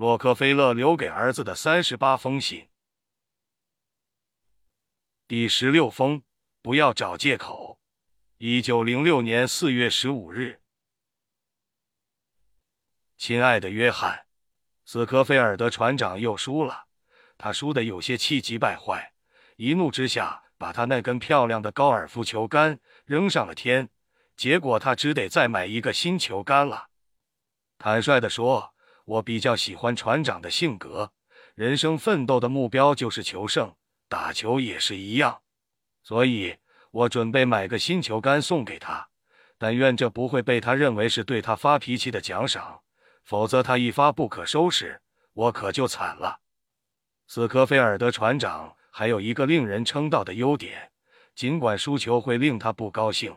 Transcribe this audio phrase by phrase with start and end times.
[0.00, 2.70] 洛克菲勒留给儿子的三十八封信。
[5.28, 6.22] 第十六封：
[6.62, 7.78] 不要找借口。
[8.38, 10.62] 一九零六年四月十五日，
[13.18, 14.24] 亲爱的约翰，
[14.86, 16.86] 斯科菲尔德船长又输了，
[17.36, 19.12] 他输得有些气急败坏，
[19.56, 23.90] 一怒之下把他那根漂亮的高尔夫球杆扔上了天，
[24.34, 26.88] 结果他只得再买一个新球杆了。
[27.76, 28.74] 坦率地说。
[29.04, 31.12] 我比较喜欢船长的性格，
[31.54, 33.74] 人生奋斗的目标就是求胜，
[34.08, 35.42] 打球也是一样，
[36.02, 36.56] 所以
[36.90, 39.08] 我准备买个新球杆送给他，
[39.58, 42.82] 但愿这不会被他认为是对他发脾气的奖赏，
[43.24, 45.00] 否则他一发不可收拾，
[45.32, 46.40] 我可就惨了。
[47.26, 50.90] 斯科菲尔德船长还有一个令人称道的优点，
[51.34, 53.36] 尽管输球会令他不高兴，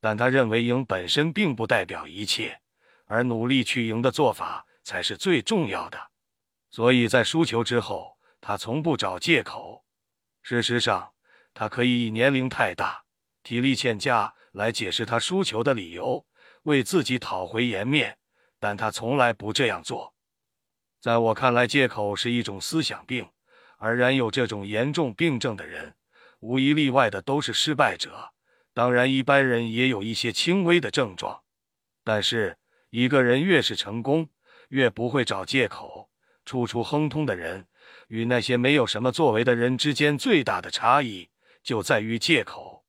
[0.00, 2.60] 但他认为赢本身并不代表一切，
[3.06, 4.66] 而努力去赢的做法。
[4.82, 6.10] 才是最重要的，
[6.70, 9.84] 所以在输球之后，他从不找借口。
[10.42, 11.12] 事实上，
[11.54, 13.04] 他可以以年龄太大、
[13.42, 16.26] 体力欠佳来解释他输球的理由，
[16.64, 18.18] 为自己讨回颜面，
[18.58, 20.14] 但他从来不这样做。
[21.00, 23.28] 在我看来，借口是一种思想病，
[23.78, 25.94] 而然有这种严重病症的人，
[26.40, 28.32] 无一例外的都是失败者。
[28.72, 31.42] 当然，一般人也有一些轻微的症状，
[32.02, 32.56] 但是
[32.90, 34.30] 一个人越是成功，
[34.72, 36.08] 越不会找借口，
[36.46, 37.66] 处处亨通的人，
[38.08, 41.28] 与那些没有什么作为的人之间最大的差异
[41.62, 42.82] 就在于借口。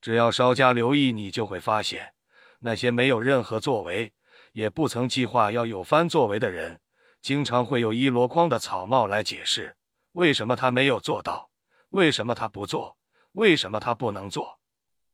[0.00, 2.14] 只要稍加留意，你就会发现，
[2.60, 4.12] 那些没有任何作为，
[4.52, 6.80] 也不曾计划要有番作为的人，
[7.20, 9.74] 经常会有一箩筐的草帽来解释
[10.12, 11.50] 为什么他没有做到，
[11.88, 12.96] 为什么他不做，
[13.32, 14.60] 为什么他不能做，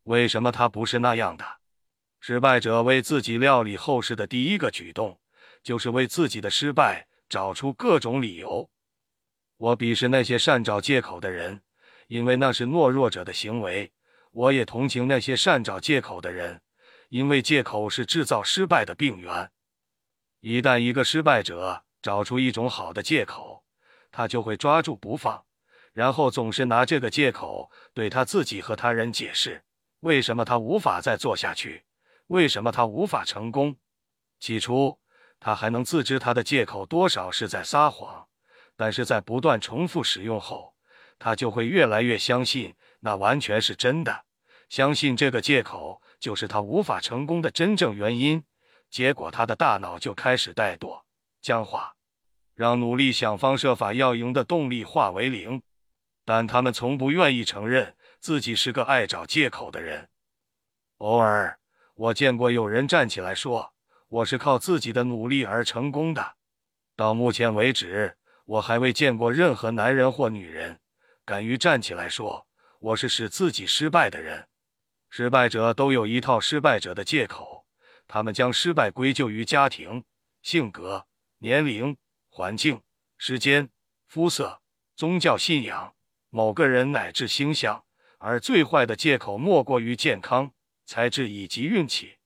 [0.02, 1.46] 为什么他不是那样的。
[2.20, 5.18] 失败者为自己料理后事的第一个举动。
[5.68, 8.70] 就是为自己的失败找出各种理由。
[9.58, 11.60] 我鄙视那些善找借口的人，
[12.06, 13.92] 因为那是懦弱者的行为。
[14.30, 16.62] 我也同情那些善找借口的人，
[17.10, 19.50] 因为借口是制造失败的病源。
[20.40, 23.62] 一旦一个失败者找出一种好的借口，
[24.10, 25.44] 他就会抓住不放，
[25.92, 29.62] 然后总是拿这个借口对他自己和他人解释
[30.00, 31.84] 为什么他无法再做下去，
[32.28, 33.76] 为什么他无法成功。
[34.40, 34.98] 起初。
[35.40, 38.26] 他还能自知他的借口多少是在撒谎，
[38.76, 40.74] 但是在不断重复使用后，
[41.18, 44.24] 他就会越来越相信那完全是真的，
[44.68, 48.42] 相信这个借口就是他无法成功的真正原因。
[48.90, 51.02] 结果他的大脑就开始怠惰、
[51.40, 51.94] 僵化，
[52.54, 55.62] 让努力想方设法要赢的动力化为零。
[56.24, 60.08] 但他们从不愿意承认自己是个爱找借口的人。
[60.98, 61.58] 偶尔，
[61.94, 63.72] 我见过有人站起来说。
[64.08, 66.36] 我是靠自己的努力而成功的。
[66.96, 70.80] 到目前为止，我还未见过任何男人或女人
[71.24, 72.46] 敢于站起来说
[72.80, 74.48] 我是使自己失败的人。
[75.10, 77.66] 失败者都有一套失败者的借口，
[78.06, 80.04] 他们将失败归咎于家庭、
[80.42, 81.06] 性格、
[81.38, 81.96] 年龄、
[82.28, 82.80] 环境、
[83.16, 83.70] 时间、
[84.06, 84.60] 肤色、
[84.96, 85.94] 宗教信仰、
[86.30, 87.84] 某个人乃至星象，
[88.18, 90.52] 而最坏的借口莫过于健康、
[90.84, 92.17] 才智以及运气。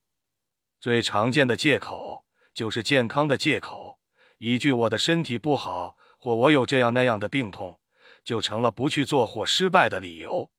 [0.82, 4.00] 最常见的借口就是健康的借口，
[4.38, 7.78] 一句“我的身体不好”或“我有这样那样的病痛”，
[8.24, 10.50] 就成了不去做或失败的理由。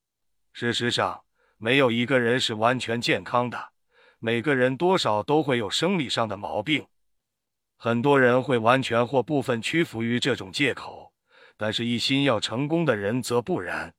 [0.53, 1.25] 事实上，
[1.57, 3.72] 没有一个人是完全健康的，
[4.17, 6.88] 每个人多少都会有生理上的毛病。
[7.75, 11.12] 很多人会完全或部分屈服于这种借口，
[11.57, 13.94] 但是一心要成功的人则不然。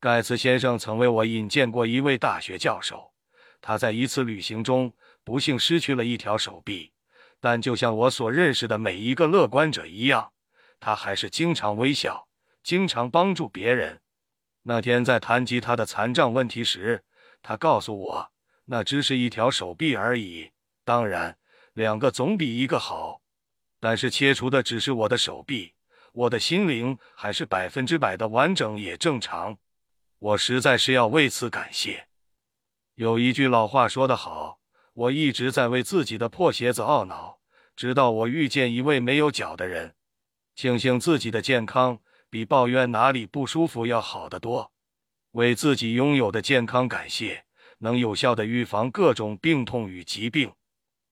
[0.00, 3.12] 盖茨先生曾为我引荐过一位大学教授，
[3.60, 4.90] 他在一次旅行中。
[5.28, 6.90] 不幸失去了一条手臂，
[7.38, 10.32] 但就像我所认识的每一个乐观者一样，
[10.80, 12.28] 他还是经常微笑，
[12.62, 14.00] 经常帮助别人。
[14.62, 17.04] 那天在谈及他的残障问题时，
[17.42, 18.32] 他告诉我，
[18.64, 20.52] 那只是一条手臂而已。
[20.82, 21.36] 当然，
[21.74, 23.20] 两个总比一个好，
[23.78, 25.74] 但是切除的只是我的手臂，
[26.12, 29.58] 我的心灵还是百分之百的完整也正常。
[30.20, 32.08] 我实在是要为此感谢。
[32.94, 34.56] 有一句老话说得好。
[34.98, 37.38] 我一直在为自己的破鞋子懊恼，
[37.76, 39.94] 直到我遇见一位没有脚的人，
[40.56, 44.72] 庆幸自己的健康比抱怨哪里不舒服要好得多。
[45.32, 47.44] 为自己拥有的健康感谢，
[47.78, 50.50] 能有效的预防各种病痛与疾病。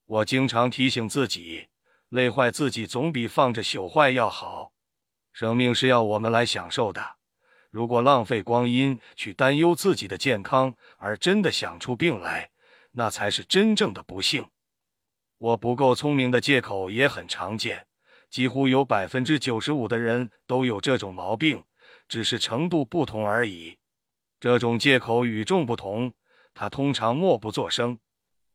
[0.07, 1.69] 我经常提醒自己，
[2.09, 4.73] 累坏自己总比放着朽坏要好。
[5.33, 7.19] 生命是要我们来享受的，
[7.71, 12.51] 如果浪费光阴去担忧自己的健康，而真的想出病来。
[12.99, 14.47] 那才是真正的不幸。
[15.39, 17.87] 我不够聪明的借口也很常见，
[18.31, 21.63] 几乎有百分之九十五的人都有这种毛病，
[22.09, 23.79] 只是程度不同而已。
[24.41, 26.15] 这种借口与众不同，
[26.55, 27.99] 他通常默不作声。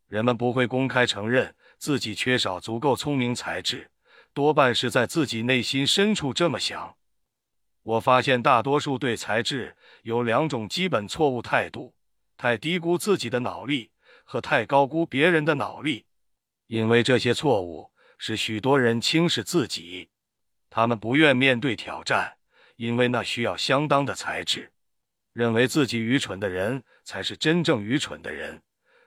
[0.07, 3.91] 人们不会公开承认自己缺少足够聪明才智，
[4.33, 6.95] 多半是在自己内心深处这么想。
[7.83, 11.93] 我发现大多数对才智有两种基本错误态度：
[12.37, 13.91] 太低估自己的脑力
[14.31, 16.05] 和太高估别人的脑力。
[16.67, 20.09] 因为这些错误使许多人轻视自己，
[20.69, 22.37] 他们不愿面对挑战，
[22.77, 24.71] 因为那需要相当的才智。
[25.33, 28.61] 认为自己愚蠢的人才是真正愚蠢的人。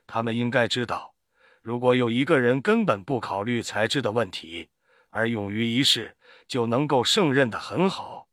[0.07, 1.15] 他们应该知道，
[1.63, 4.69] 如果有一个人根本不考虑才智的问题，
[5.09, 8.29] 而勇于一试，就能够胜任的很好。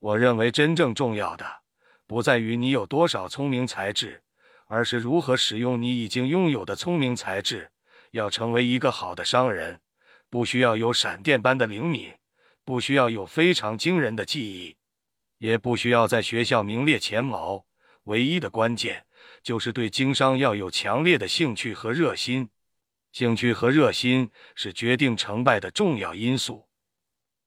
[0.00, 1.62] 我认为真正重要的
[2.08, 4.24] 不在于你有多少聪明才智，
[4.70, 7.72] 而是如何使用你已经拥有的聪明才智。
[8.12, 9.80] 要成为一个好的商人，
[10.28, 12.12] 不需要有闪电般的灵敏，
[12.64, 14.76] 不需要有非常惊人的记忆，
[15.38, 17.66] 也不需要在学校名列前茅。
[18.04, 19.06] 唯一的关键
[19.42, 22.48] 就是对经商要有强烈的兴趣和热心。
[23.10, 26.68] 兴趣和热心是决定成败的重要因素。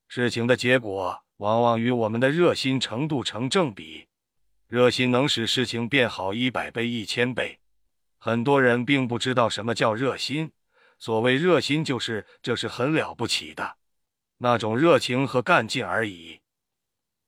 [0.10, 4.08] 事情的结果往往与我们的热心程度成正比。
[4.68, 7.60] 热心能使事情变好一百倍、一千倍。
[8.18, 10.51] 很多人并不知道什么叫热心。
[10.98, 13.77] 所谓热心，就是这是很了不起的
[14.38, 16.39] 那种热情和干劲而已。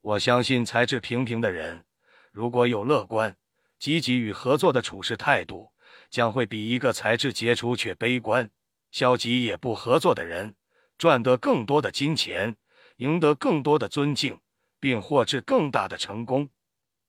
[0.02, 1.84] 我相信才智平平的人，
[2.32, 3.36] 如果有乐观、
[3.78, 5.74] 积极与合作的处事态度，
[6.10, 8.50] 将会比一个才智杰出却悲观、
[8.92, 10.56] 消极也不合作的人
[10.98, 12.56] 赚得更多的金钱，
[12.98, 14.40] 赢得更多的尊敬，
[14.80, 16.50] 并获致更大的成功。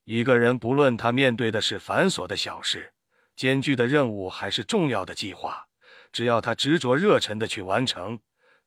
[0.07, 2.93] 一个人不论他面对的是繁琐的小事。
[3.35, 5.67] 艰巨的任务还是重要的计划，
[6.13, 8.19] 只要他执着热忱的去完成，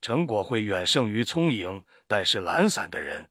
[0.02, 3.30] 成果会远胜于聪颖但是懒散的人。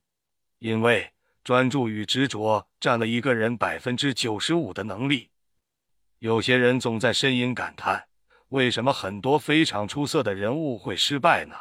[0.59, 1.13] 因为
[1.45, 5.31] 专注与执着占了一个人百分之九十五的能力。
[6.19, 8.09] 有些人总在呻吟感叹，
[8.49, 11.55] 为什么很多非常出色的人物会失败呢？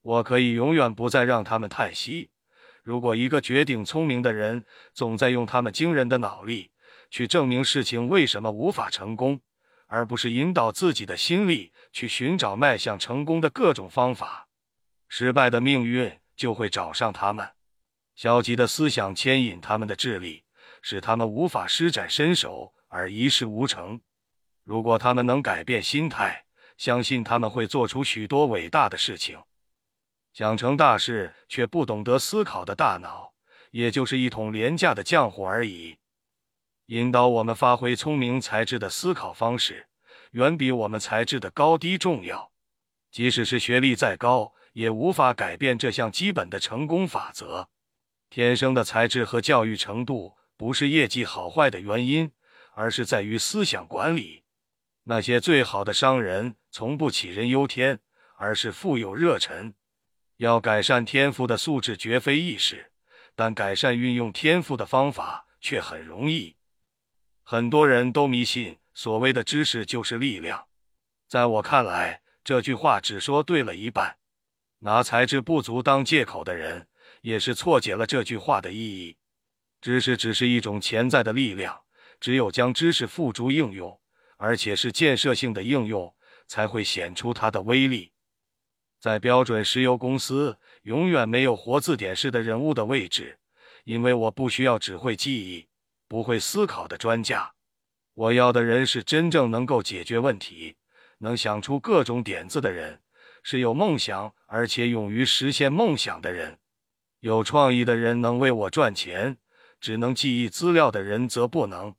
[0.00, 2.30] 我可以永远不再让他们叹息。
[2.82, 6.70] 如果一个绝顶聪明的人总在用他们惊人的脑力。
[7.10, 9.38] 去证明事情为什么无法成功，
[9.86, 14.48] 而不是引导自己的心力去寻找迈向成功的各种方法，
[15.08, 17.46] 失败的命运就会找上他们。
[18.14, 20.44] 消极的思想牵引他们的智力，
[20.80, 24.00] 使他们无法施展身手而一事无成。
[24.64, 26.46] 如果他们能改变心态，
[26.78, 29.38] 相信他们会做出许多伟大的事情。
[30.32, 33.34] 想成大事却不懂得思考的大脑，
[33.70, 35.98] 也就是一桶廉价的浆糊而已。
[36.86, 39.88] 引导我们发挥聪明才智的思考方式，
[40.32, 42.50] 远比我们才智的高低重要。
[43.10, 47.68] 即使是学历再高，也无法改变这项基本的成功法则。
[48.30, 52.32] 天生的才智和教育程度不是业绩好坏的原因，
[52.74, 54.44] 而是在于思想管理。
[55.04, 58.00] 那些最好的商人从不杞人忧天，
[58.36, 59.74] 而是富有热忱。
[60.42, 62.90] 要改善天赋的素质绝非易事，
[63.36, 66.56] 但改善运用天赋的方法却很容易。
[67.44, 70.66] 很多人都迷信所谓的知识就是力量，
[71.28, 74.16] 在我看来，这句话只说对了一半。
[74.80, 76.88] 拿才智不足当借口的人，
[77.20, 79.16] 也是错解了这句话的意义。
[79.80, 81.82] 知识只是一种潜在的力量，
[82.18, 84.00] 只有将知识付诸应用，
[84.38, 86.12] 而且是建设性的应用，
[86.48, 88.10] 才会显出它的威力。
[89.02, 93.36] 在标准石油公司，永远没有活字典式的人物的位置，
[93.82, 95.66] 因为我不需要只会记忆。
[96.06, 97.54] 不会思考的专家，
[98.14, 100.76] 我要的人是真正能够解决问题、
[101.18, 103.00] 能想出各种点子的人，
[103.42, 106.60] 是有梦想而且勇于实现梦想的人。
[107.18, 109.38] 有创意的人能为我赚钱，
[109.80, 111.96] 只能记忆资料的人则不能。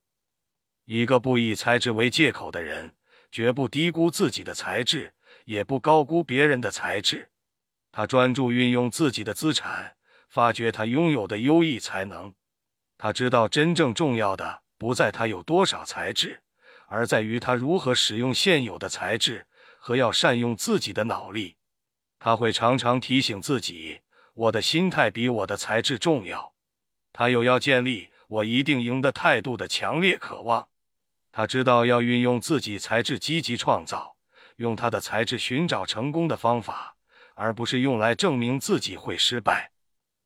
[0.85, 2.95] 一个不以才智为借口的人，
[3.29, 5.12] 绝不低估自己的才智，
[5.45, 7.29] 也不高估别人的才智。
[7.91, 9.95] 他专注运用自己的资产，
[10.29, 12.33] 发掘他拥有的优异才能。
[12.97, 16.41] 他知道，真正重要的不在他有多少才智，
[16.87, 19.45] 而在于他如何使用现有的才智
[19.77, 21.57] 和要善用自己的脑力。
[22.17, 23.99] 他会常常提醒自己
[24.33, 26.53] ：“我的心态比我的才智重要。”
[27.11, 30.69] 他有要建立“我一定赢”的态度的强烈渴望。
[31.31, 34.12] 他知道要运用自己才智积极创造，
[34.57, 36.95] 用他的才智寻找成功的方法，
[37.35, 39.71] 而不是用来证明自己会失败。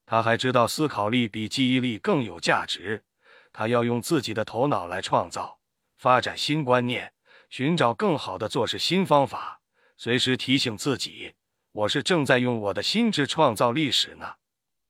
[0.05, 3.03] 他还知道思考力比记忆力更有价值，
[3.51, 5.59] 他要用自己的头脑来创造、
[5.97, 7.13] 发展新观念，
[7.49, 9.61] 寻找更好的做事新方法，
[9.97, 11.33] 随时提醒自己：
[11.71, 14.35] 我是正在用我的心智创造历史呢，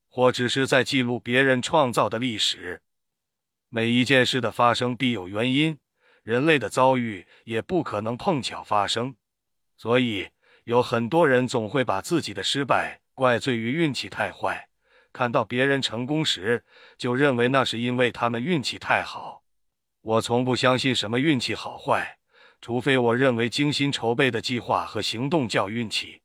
[0.10, 2.82] 或只是在记录别人创造的历史。
[3.70, 5.80] 每一件事的发生必有原因，
[6.24, 9.16] 人类的遭遇也不可能碰巧发生。
[9.78, 10.30] 所以，
[10.64, 14.68] 有很多人总会把自己的失败怪罪于运气太坏。
[15.14, 16.66] 看到别人成功时，
[16.98, 19.44] 就认为那是因为他们运气太好。
[20.02, 22.20] 我从不相信什么运气好坏，
[22.62, 26.22] 除非我认为精心筹备的计划和行动叫运气。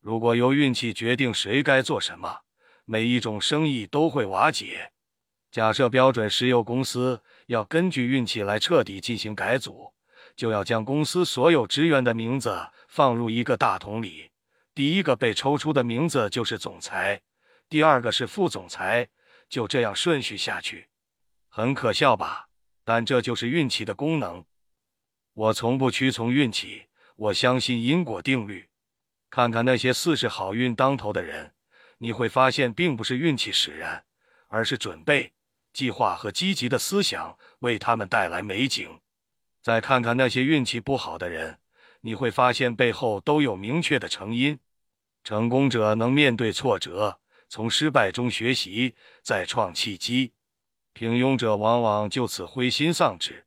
[0.00, 2.40] 如果由运气决定谁该做什么，
[2.84, 4.92] 每一种生意都会瓦解。
[5.50, 9.92] 假设标准石油公司要根据运气来彻底进行改组，
[10.38, 14.30] 就要将公司所有职员的名字放入一个大桶里。
[14.72, 17.20] 第一个被抽出的名字就是总裁，
[17.68, 19.08] 第二个是副总裁，
[19.48, 20.86] 就这样顺序下去。
[21.48, 22.50] 很可笑吧？
[22.84, 24.44] 但这就是运气的功能。
[25.34, 28.68] 我从不屈从运气，我相信因果定律。
[29.30, 31.52] 看看那些四是好运当头的人，
[31.98, 34.04] 你会发现，并不是运气使然，
[34.46, 35.32] 而是准备、
[35.72, 39.00] 计划和积极的思想为他们带来美景。
[39.68, 41.58] 再看看那些运气不好的人，
[42.00, 44.58] 你会发现背后都有明确的成因。
[45.22, 47.20] 成功者能面对挫折，
[47.50, 50.32] 从失败中学习，再创契机；
[50.94, 53.44] 平庸者往往就此灰心丧志。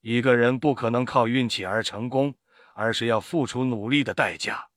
[0.00, 2.34] 一个人不可能靠运气而成功，
[2.74, 4.68] 而是要付出努力的代价。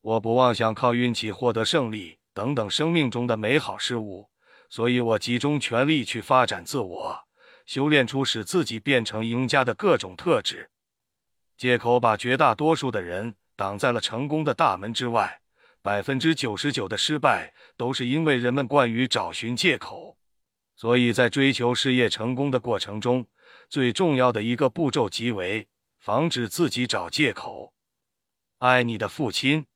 [0.00, 4.30] 我不妄想靠运气获得胜利等等生命中的美好事物，
[4.70, 7.27] 所以我集中全力去发展自我，
[7.68, 10.70] 修炼出使自己变成赢家的各种特质。
[11.54, 15.42] 借口把绝大多数的人挡在了成功的大门之外，
[15.82, 20.16] 百分之九十九的失败都是因为人们惯于找寻借口。
[20.76, 23.26] 所以在追求事业成功的过程中，
[23.68, 27.74] 最重要的一个步骤即为防止自己找借口。
[28.60, 29.66] 爱你的父亲。